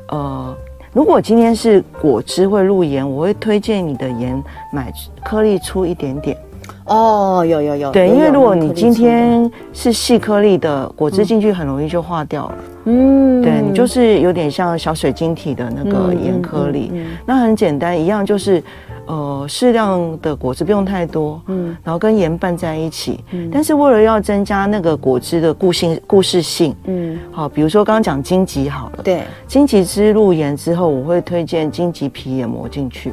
[0.09, 0.55] 呃，
[0.93, 4.41] 如果今天是果汁会入盐，我会推荐你的盐
[4.71, 6.37] 买颗粒粗一点点。
[6.85, 12.55] 哦，有有有，对，因为如果你今天是细颗粒的果汁进去，很容易就化掉了。
[12.85, 16.91] 嗯，对，你就是有点像小水晶体的那个盐颗粒。
[17.25, 18.63] 那很简单，一样就是，
[19.07, 23.23] 呃，适量的果汁不用太多，嗯，然后跟盐拌在一起。
[23.31, 33.11] 嗯，但是为了要增加那个果汁的固性、固适性，嗯，好，比如说刚刚讲荆棘好了，对，荆棘汁入盐之后，我会推荐荆棘皮也磨进去。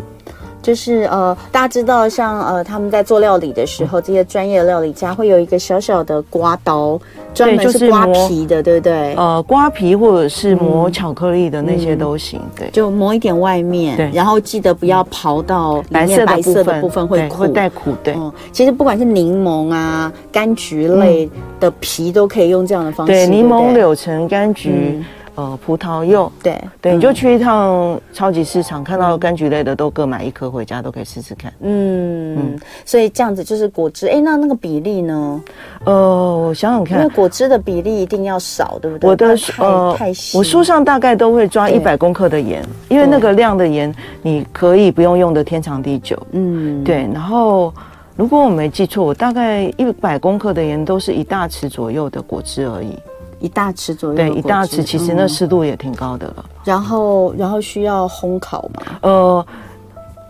[0.62, 6.98] 就是呃，大家知道，像呃，他们在做料理的时候，这些专业的料理家会有一个小小的刮刀，
[7.34, 9.14] 专门是刮皮的，对不对？
[9.16, 18.14] 呃，刮皮或者是磨巧克力的那些都行，对，就磨一点外面，对，然后记得不要刨到里面白色的部分，会苦，会带苦，对。
[18.14, 25.02] 嗯，其实不管是柠檬啊、柑橘类的皮，都可以用这样的方式，对，柠檬、柳橙、柑橘。
[25.34, 31.50] 呃，葡萄柚，对对，你就去一趟超级市场，看到柑橘类的都各买一颗回家，都可以试试看。
[31.60, 35.40] 嗯嗯，所以这样子就是果汁，哎，那那个比例呢？
[35.84, 39.08] 呃，我想想看，因为果汁的比例一定要少，对不对？
[39.08, 39.96] 我的呃，
[40.34, 46.14] 我书上大概都会抓一百公克的盐，因为那个量的盐你可以不用用的天长地久。
[46.32, 47.08] 嗯，对。
[47.12, 47.72] 然后
[48.16, 52.98] 如果我没记错，我大概一百公克的盐都是一大匙左右的果汁而已。
[53.42, 56.44] 一大匙左右，对，一大匙，其实那湿度也挺高的了。
[56.62, 58.82] 然后，然后需要烘烤吗？
[59.02, 59.46] 呃，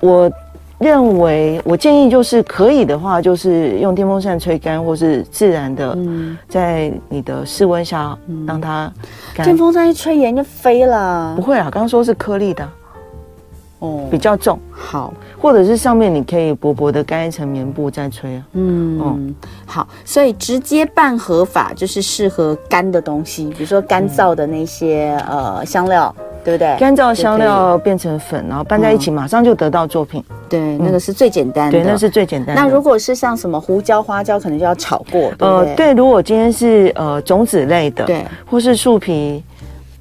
[0.00, 0.32] 我
[0.78, 5.96] 认为，我建议就是可以的话，就是用电风扇吹干，或是自然的，
[6.48, 8.90] 在你的室温下让它
[9.34, 9.44] 干。
[9.44, 11.34] 电风扇一吹，盐就飞了。
[11.36, 12.66] 不会啊，刚刚说是颗粒的。
[13.82, 18.42] 哦，比较重，好，或者是上面你可以薄薄的盖一层棉布再吹啊。
[18.52, 19.18] 嗯，哦，
[19.66, 26.14] 好，所以直接拌合法就是适合干的东西，比如说干燥的那些呃香料，
[26.44, 26.76] 对不对？
[26.78, 30.22] 干燥香料变成粉，然后拌在一起，马上就得到作品。
[30.48, 31.72] 对，那个是最简单的。
[31.72, 32.62] 对，那是最简单的。
[32.62, 35.74] 那如果是像什么胡椒、花椒，可能就要炒过，对不对？
[35.74, 39.42] 对，如果今天是呃种子类的，对，或是树皮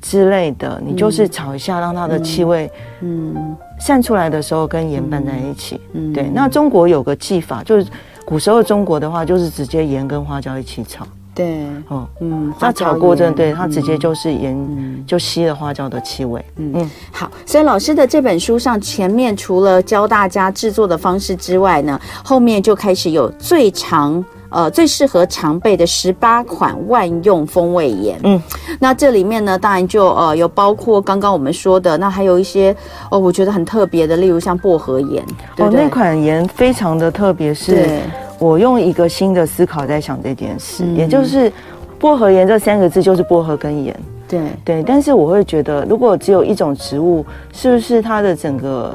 [0.02, 2.70] 之类的，你就是炒一下，让它的气味，
[3.02, 3.56] 嗯。
[3.80, 6.30] 散出来的时候跟盐拌在一起，嗯，对。
[6.36, 7.88] 那中国有个技法，就是
[8.24, 16.74] 古时候中国的话，就是直接盐跟花椒一起炒，对，哦，嗯，它炒过真的，对，它直接就是盐就吸了花椒的气味，嗯。
[16.76, 16.92] 嗯。
[17.12, 24.24] 好，所以老师的这本书上前面除了教大家制作的方式之外呢，后面就开始有最常。
[24.52, 28.20] 呃，最适合常备的十八款万用风味盐。
[28.24, 28.42] 嗯，
[28.80, 32.76] 那这里面呢，当然就呃有包括刚刚我们说的，那还有一些
[33.10, 35.24] 哦，我觉得很特别的，例如像薄荷盐。
[35.56, 38.02] 对对哦，那款盐非常的特别，是
[38.40, 41.52] 我用一个新的思考在想这件事，对也就是
[41.98, 43.98] 薄荷盐这三个字就是薄荷跟盐。
[44.28, 48.94] 对对，但是我会觉得，如果只有一种植物，是不是它的整个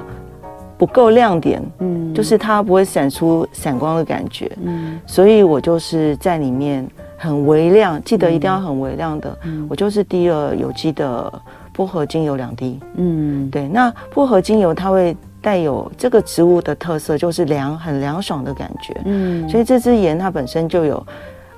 [0.78, 6.86] 不够亮点，嗯，就是它不会闪出闪光的感觉，嗯，所以我就是在里面
[7.16, 11.32] 很微量，记得一定要很微量的，嗯，我就是滴了有机的
[11.72, 21.06] 薄荷精油两滴，嗯，对，那薄荷精油它会带有这个植物的特色，就是凉，很凉爽的感觉，嗯，所以这支盐它本身就有，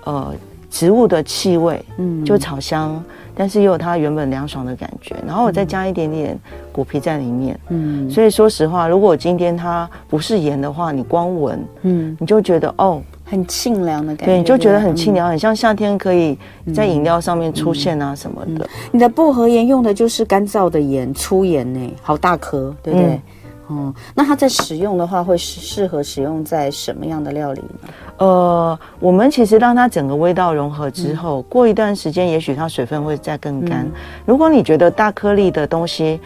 [0.04, 0.32] 呃。
[0.70, 3.02] 植物的气味，嗯，就草香，
[3.34, 6.38] 但是又有它原本凉爽的感觉，然后我再加一点点
[6.72, 13.02] 果皮在里面，嗯，所以说实话，如果今天它不是盐的话，你光闻，嗯，你就觉得哦。
[13.30, 16.38] 很清凉的感觉，对，你就觉得很清凉，嗯、很像夏天可以
[16.74, 18.64] 在饮料上面出现啊什么的。
[18.64, 18.66] 嗯。
[18.66, 23.20] 嗯、你的薄荷盐用的就是干燥的盐，粗盐呢，好大颗，对不对？
[23.66, 27.90] 哦、那它在使用的话，会适合使用在什么样的料理呢？
[28.18, 33.84] 呃，我们其实让它整个味道融合之后，嗯、过一段时间，也许它水分会再更干。
[33.84, 33.92] 嗯、
[34.26, 36.20] 如果你觉得大颗粒的东西，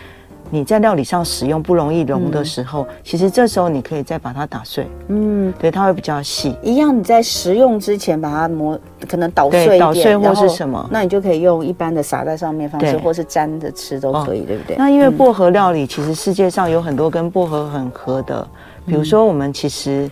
[0.50, 6.55] 你在料理上使用不容易融的时候，嗯、其实这时候你可以再把它打碎，嗯，对，它会比较细。
[6.62, 8.78] 一样，你在食用之前把它磨，
[9.09, 14.76] 可能捣碎一点，捣碎或是什么，那你就可以用一般的撒在上面方式，或是沾着吃都可以，哦、对不对？
[14.76, 18.46] 那因为薄荷料理，其实世界上有很多跟薄荷很合的，
[18.87, 20.11] 嗯、比如说我们其实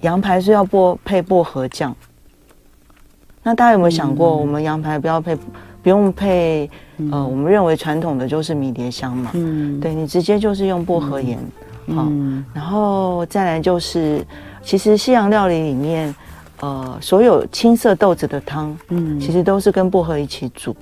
[0.00, 1.94] 羊排是要薄配薄荷酱，
[3.42, 5.36] 那大家有没有想过，我们羊排不要配？
[5.80, 6.68] 不用配，
[7.12, 11.38] 呃，我们认为传统的就是迷迭香嘛，嗯，对，你直接就是用薄荷盐，
[11.94, 12.08] 好，
[12.52, 14.26] 然后再来就是，
[14.60, 16.14] 其实西洋料理里面，
[16.60, 20.76] 呃，所有青色豆子的汤，嗯，其实都是跟薄荷一起煮，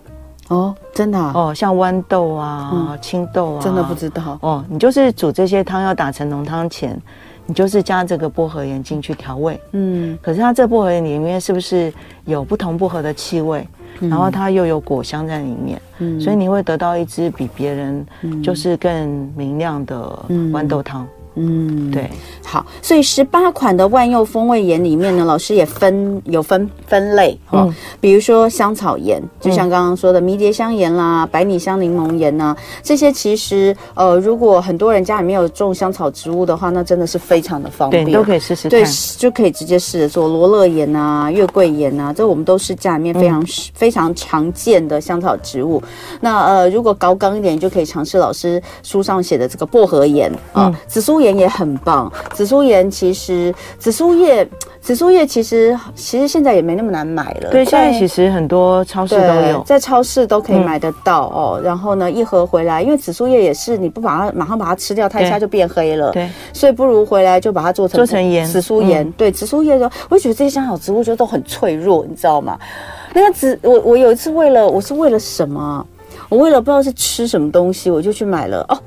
[0.48, 6.98] 哦，真的，哦，像豌豆啊、青豆啊，真的不知道，哦，你就是煮这些汤要打成浓汤前，
[7.46, 11.92] 你就是加这个薄荷盐进去调味，嗯，可是它这薄荷盐里面是不是
[12.24, 13.66] 有不同薄荷的气味？
[13.98, 18.06] 然后它又有果香在里面，嗯，所以你会得到一支比别人
[18.42, 21.06] 就是更明亮的豌豆汤。
[21.36, 22.10] 嗯，对，
[22.42, 38.82] 好，所以十八款的万用风味盐里面呢，老师也分有分分类哈，嗯、比如说香草盐，就像刚刚说的迷迭香盐啦、百里香柠檬盐呐、啊，这些其实呃，如果很多人家里面有种香草植物的话，那真的是非常的方便，对，都可以试试，对，
[39.18, 45.82] 就可以直接试着做罗勒盐啊、月桂盐啊，这我们都是家里面非常、嗯、非常常见的香草植物。
[46.18, 51.25] 那呃，如果高纲一点，就可以尝试老师书上写的这个薄荷盐啊、嗯、紫苏盐。
[51.34, 54.46] 也很棒，紫苏盐其实紫苏叶，
[54.82, 57.50] 紫苏叶其实其实现在也没那么难买了。
[57.50, 61.60] 对，现在其实很多超市都有，在超市都可以买得到哦。
[61.64, 66.10] 然后呢，一盒回来，因为紫苏叶也是你不把它马上把它吃掉，它一下就变黑了。
[66.10, 69.10] 对，所以不如回来就把它做成做成盐，紫苏盐。
[69.12, 72.58] 对，紫苏叶的，我觉得这些香草植物就都很脆弱，你知道吗？
[73.14, 75.86] 那个紫，我我有一次为了我是为了什么？
[76.28, 78.78] 我为了不知道是吃什么东西，我就去买了哦。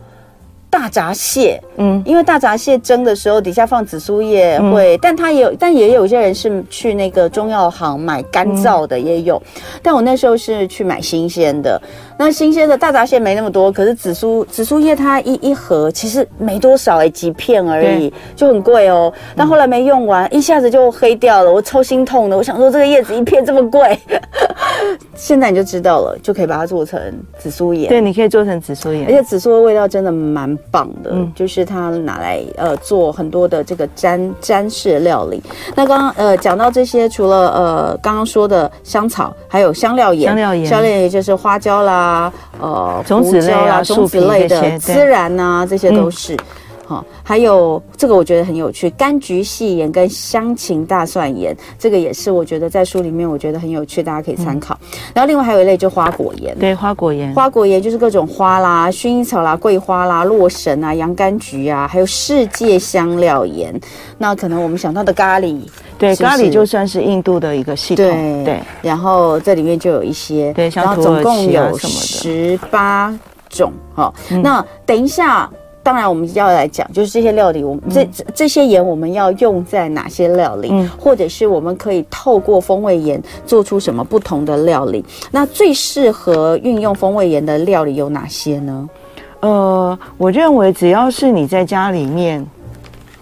[0.69, 11.82] 大闸蟹，嗯，因为大闸蟹蒸的时候底下放紫苏叶会，嗯、但它也有，但也有一些人是去那个中药行买干燥的也有，嗯、但我那时候是去买新鲜的。
[12.17, 19.12] 那新鲜的大闸蟹没那么多，可是紫苏紫苏叶它一一盒其实没多少哎、欸，几片而已，就很贵哦。
[19.36, 22.36] 但后来没用完，嗯、一下子就黑掉了，我超心痛的。
[22.36, 23.97] 我想说这个叶子一片这么贵，
[25.15, 27.01] 现在你就知道了，就可以把它做成
[27.38, 27.88] 紫苏叶。
[27.88, 35.41] 对，你可以做成紫苏叶，而且紫苏的味道真的蛮棒的，嗯、就是它拿来呃做很多的这个沾沾式料理。
[35.76, 42.32] 那刚刚呃讲到这些，除了呃刚刚说的香草，还有香料盐，香料盐，香料盐就是花椒啦。
[42.60, 46.36] 啊，呃，种子类啊，种子类的孜然呐，这些都是。
[46.89, 54.75] 好，还有这个我觉得很有趣，柑橘细盐跟香芹大蒜盐，这个也是我觉得在书里面我觉得很有趣，大家可以参考。
[55.13, 63.71] 然后另外还有一类就花果盐，对，花果盐，花果盐就是各种花啦，薰衣草啦、桂花啦、洛神啊、洋甘菊啊，还有世界香料盐。
[64.17, 65.62] 那可能我们想到的咖喱。
[65.99, 68.04] 对，咖喱就算是印度的一个系统。
[68.04, 73.13] 对，对，然后这里面就有一些，对，像然后总共有十八
[73.47, 73.71] 种。
[73.93, 75.47] 好，嗯、那等一下，
[75.89, 85.04] 当然我们要来讲，就是这些料理，我们这、嗯、这些盐我们要用在哪些料理，嗯、或者是我们可以透过风味盐做出什么不同的料理？
[85.32, 88.89] 那最适合运用风味盐的料理有哪些呢？
[89.39, 92.45] 呃，我认为只要是你在家里面。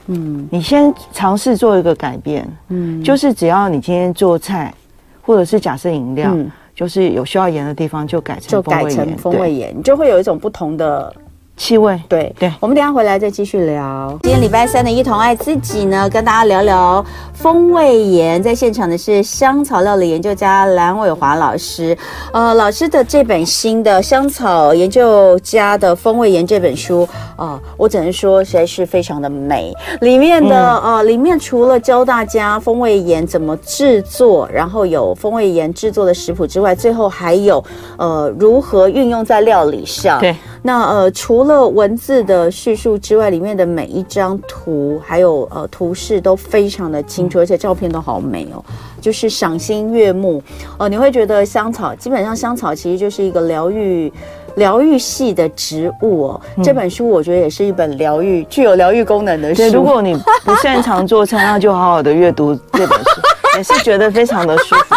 [0.08, 4.74] 嗯，你先尝试做一个改变，嗯，就是只要你今天做菜，
[5.22, 11.16] 或者是假设饮料，嗯、就是有需要盐的地方，就改成就改成风味盐，你就会有一种不同的。
[11.58, 14.18] 气味，对对，我们等一下回来再继续聊。
[14.22, 18.42] 今天礼拜三的一同爱自己呢，跟大家聊聊风味盐。
[18.42, 21.98] 在现场的是香草料理研究家蓝伟华老师，
[22.32, 27.02] 呃，老师的这本新的《香草研究家的风味盐》这本书，
[27.36, 29.74] 啊、呃，我只能说实在是非常的美。
[30.02, 37.64] 里面的呃，里面除了教大家风味盐怎么制作，然后有风味盐制作的食谱之外，最后还有
[37.98, 40.20] 呃如何运用在料理上。
[40.20, 40.36] 对。
[40.64, 48.64] 那呃，除了文字的叙述之外，里面的每一张图还有呃图示都非常的清楚，而且照片都好美哦，
[49.02, 50.38] 就是赏心悦目
[50.74, 50.90] 哦、呃。
[50.90, 54.12] 你会觉得香草基本上香草其实就是一个疗愈
[54.56, 56.42] 疗愈系的植物哦。
[56.58, 59.62] 嗯、这本书我觉得也是一本疗愈具有疗愈功能的书。
[59.62, 63.22] 对，如果你不擅长做菜，那就好好的阅读这本书。
[63.58, 64.96] 也是觉得非常的舒服，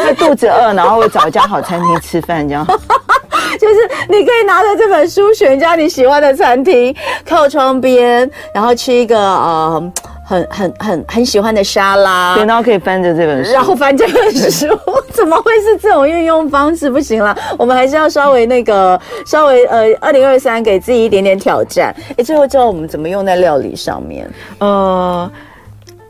[0.00, 2.66] 因为肚子饿，然后会找一家好餐厅吃饭，这样。
[3.66, 6.94] 就是你可以拿着这本书，选一家你喜欢的餐厅，
[7.28, 9.92] 靠窗边，然后吃一个呃
[10.24, 14.68] 很很很很喜欢的沙拉，对，然后可以翻着这本书，然后翻这本书，
[15.10, 16.88] 怎么会是这种运用方式？
[16.88, 21.92] 不行了，我们还是要稍微那个稍微呃，二零二三给自己一点点挑战。
[22.16, 25.28] 哎，最后教我们怎么用在料理上面，呃。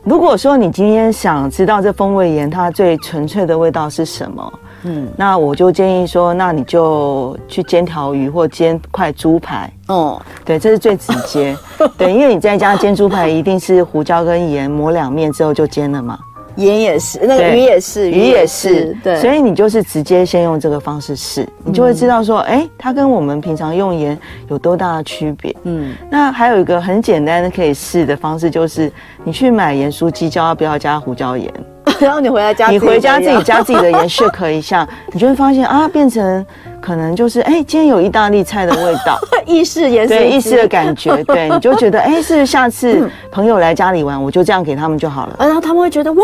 [0.03, 4.53] 如果说你今天想知道这风味盐它最纯粹的味道是什么，
[4.83, 11.55] 嗯，那我就建议说，那你就去煎条鱼或煎块猪排，哦，对，这是最直接，
[11.97, 16.17] 对，因为你在家煎猪排一定是胡椒跟盐抹两面之后就煎了嘛。
[16.55, 24.17] 盐也是，那个鱼也是，鱼也是，对，所以你就是直接先用这个方式试，你就会知道说，哎，它跟我们平常用盐
[24.49, 25.55] 有多大的区别。
[25.65, 28.91] 嗯，那还有一个很简单的可以试的方式，就是
[29.23, 31.53] 你去买盐酥鸡，叫他不要加胡椒盐，
[31.99, 36.45] 然后你回来加，你回家自己加自己的颜色可以一下，你就会发现啊，变成
[36.81, 46.23] 可能就是哎，今天有意大利菜的味道， 意式盐对，意式的感觉， 对，你就觉得哎，是不是下次朋友来家里玩，我就这样给他们就好了，然后他们会觉得哇。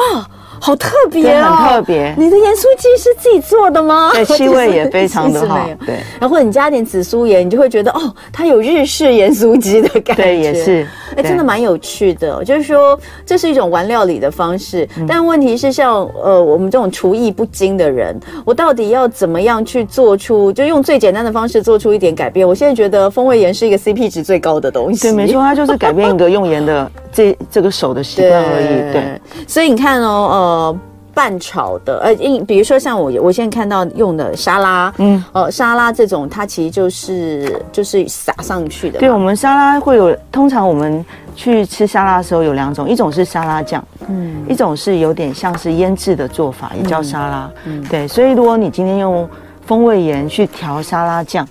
[0.62, 2.16] 好特别哦，很特别。
[2.18, 4.12] 你的盐酥鸡是自己做的吗？
[4.14, 5.68] 对， 气味也非常的好。
[5.86, 10.24] 对，然后你加点紫苏盐，你就会觉得哦，它有日式盐酥鸡的感觉。
[10.24, 10.88] 对，也是。
[11.18, 12.41] 哎，真的蛮有趣的。
[12.45, 22.48] 就是说，这是一种玩料理的方式，但问题是，像呃我们这种厨艺不精的人，我到底要怎么样去做出，就用最简单的方式做出一点改变？
[22.48, 25.04] 我现在觉得风味盐是一个 CP 值最高的东西。
[25.04, 28.94] 对，没错，它就是改变一个用盐的这这个手的习惯而已。
[28.94, 30.44] 对，所以你看哦，呃。
[30.44, 30.80] 呃，
[31.16, 38.98] 拌炒的，呃，因比如说像我，我现在看到用的沙拉，嗯，呃，沙拉这种，它其实就是就是撒上去的。
[38.98, 47.52] 对，我们沙拉会有，通常我们去吃沙拉的时候有两种，一种是沙拉酱，嗯，一种是有点像是腌制的做法，也叫沙拉，
[47.89, 48.08] 对。
[48.08, 49.30] 所以如果你今天用
[49.66, 51.47] 风味盐去调沙拉酱，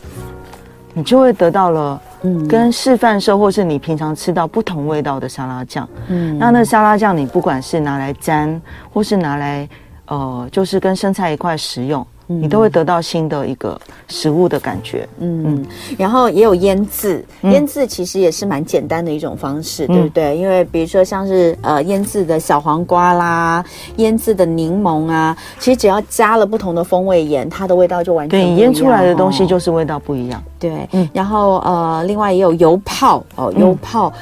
[0.95, 2.01] 你就会得到了。
[2.25, 9.69] 嗯，跟示范社或是你平常吃到不同味道的沙拉酱，嗯，那那沙拉酱你不管是拿来沾，或是拿来，
[10.07, 12.07] 呃，就是跟生菜一块食用。
[12.41, 13.79] 你都会得到新的一个
[14.09, 15.67] 食物的感觉，嗯嗯，
[15.99, 20.37] 然后也有腌制，腌制其实也是蛮简单的一种方式，嗯、对不对？
[20.37, 23.65] 因为比如说像是呃腌制的小黄瓜啦，
[23.97, 28.41] 腌制的柠檬啊，其实只要加了不同的风味盐，它的味道就完全。
[28.41, 30.43] 对，腌出来的东西就是味道不一样。
[30.59, 34.13] 对，嗯，然后呃，另外也有油泡哦，油泡。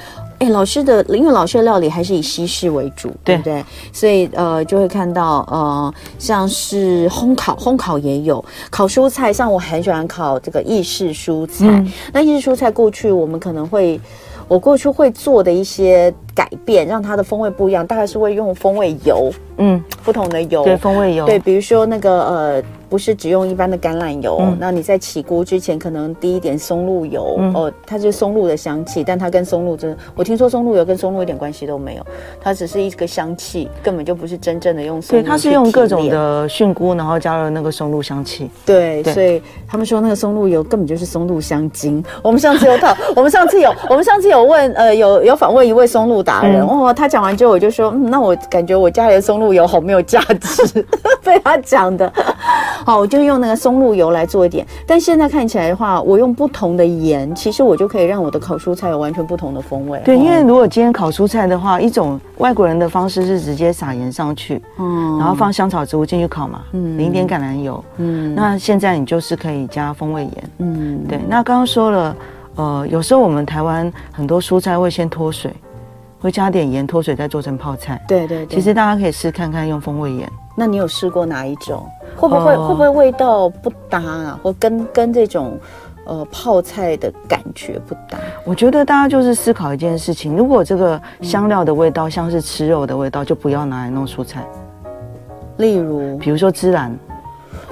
[0.41, 3.65] 嗯哎，老师的，因为老师的料理还是以西式为主，对，对不对？
[3.93, 11.67] 所以呃，就会看到呃，像是烘烤，烘烤也有烤蔬菜，像我很喜欢烤这个意式蔬菜。
[11.67, 14.01] 嗯、那意式蔬菜过去我们可能会，
[14.49, 22.63] 我过去会做的一些改变，让它的风味不一样，大概是会用风味油，嗯，不同的油，对，风味油，对，比如说那个呃。
[22.91, 32.05] 不是只用一般的橄榄油，嗯、那你在起锅之前可能滴一点松露油，嗯、哦，它是松露的香气，但它跟松露真的，我听说松露油跟松露一点关系都没有，
[32.41, 35.23] 它只是一个香气，根本就不是真正的用松露。
[35.23, 38.51] 对，它是用各种的菌菇，然后加了那个松露香气。
[38.67, 42.05] 对，对所以他们说那个松露油根本就是松露香精。
[42.25, 50.87] 我们上次有讨，我们上次有，我们上次有问，呃，有有访问一位松露达人，嗯、哦，他讲完之后我就说，嗯，那我感觉我家里的松露油好没有价值，
[51.25, 52.11] 被他讲的。
[52.87, 60.01] 好，我就用那个松露油来做一点，但现在看起来的话，我用不同的盐，其实我就可以让我的烤蔬菜有完全不同的风味。
[60.05, 71.21] 对，因为如果今天烤蔬菜的话，一种外国人的方式是直接撒盐上去，嗯，然后放香草植物进去烤嘛，嗯，淋点橄榄油，嗯，那现在你就是可以加风味盐，嗯，对。
[71.29, 72.17] 那刚刚说了，
[72.57, 75.53] 呃，有时候我们台湾很多蔬菜会先脱水，
[76.21, 78.57] 会加点盐脱水再做成泡菜，对对对。
[78.57, 80.31] 其实大家可以试看看用风味盐。
[80.55, 81.89] 那你有试过哪一种？
[82.17, 84.39] 会不会、呃、会不会味道不搭啊？
[84.43, 85.59] 或跟跟这种
[86.05, 88.19] 呃泡菜的感觉不搭？
[88.45, 94.47] 我觉得大家就是思考一件事情：如果这个香料的味道像是吃肉的味道，就不要拿来弄蔬菜。
[95.57, 96.95] 例如，比如说孜然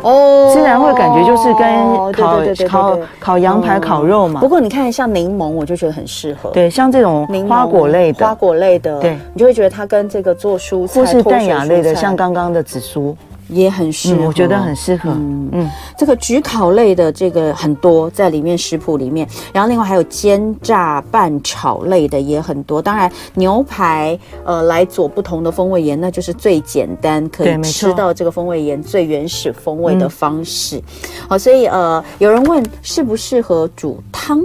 [0.03, 4.40] 哦，孜然会感觉就是跟烤烤烤羊排、烤肉嘛。
[4.40, 6.51] 不过你看，像柠檬，我就觉得很适合。
[6.51, 13.16] 对，像这种花果类的花果类的，对，你就会觉得它跟这个做蔬菜或是淡雅类的，像刚刚的紫苏。
[13.49, 15.11] 也很适合，嗯，我觉得很适合。
[15.11, 22.80] 嗯嗯，这个焗烤类的这个很多在里面食谱里面，然后另外还有煎炸拌炒类的也很多。
[22.80, 30.76] 当然牛排呃来做不同的风味盐，那就是最简单可以吃到这个风味盐最原始风味的方式。
[30.78, 30.82] 嗯、
[31.30, 34.40] 好，所以呃有人问适不适合煮汤？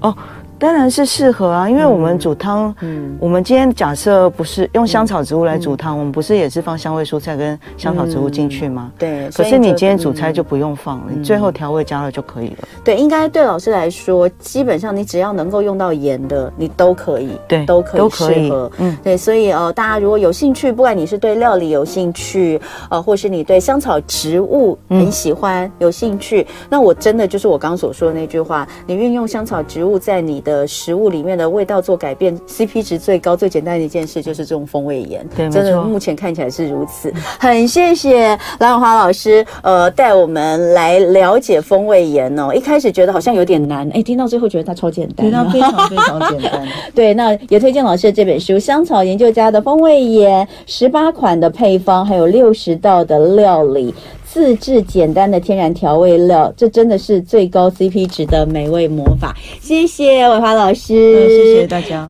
[0.00, 0.16] 哦。
[0.58, 8.90] 当然是适合啊，因为我们煮汤，嗯，我们今天假设不是用香草植物来煮汤，嗯、我们不是也是放香味蔬菜跟香草植物进去吗？
[8.90, 9.30] 嗯、对。
[9.30, 12.68] 可是你今天煮菜就不用放了，嗯、你最后调味加了就可以了。
[12.82, 18.70] 对，应该对老师来说，基本上你只要能够用到盐的，你都可以，对，都可以适合。
[18.78, 31.28] 嗯，对，所以呃，大家如果有兴趣，不管你是对料理有兴趣，呃，或是你对香草植物很喜欢、嗯、有兴趣，那我真的就是我刚刚所说的那句话，你运用香草植物在你的食物里面。
[31.38, 35.24] 的味道做改变，CP 值最高、最简单的一件事就是这种风味盐。
[35.36, 37.12] 对，真的目前看起来是如此。
[37.38, 42.52] 很谢谢蓝永华老师，呃，带我们来了解风味盐哦。
[42.52, 46.66] 一开始觉得好像有点难，哎，听到最后觉得它超简单，它非常非常简单。
[46.92, 53.94] 对，那也推荐老师的这本书《香草研究家的风味盐》，十八款的配方，还有六十道的料理。
[54.30, 59.34] 自制简单的天然调味料，这真的是最高 CP 值的美味魔法。
[59.60, 62.06] 谢谢伟华老师，谢谢大家。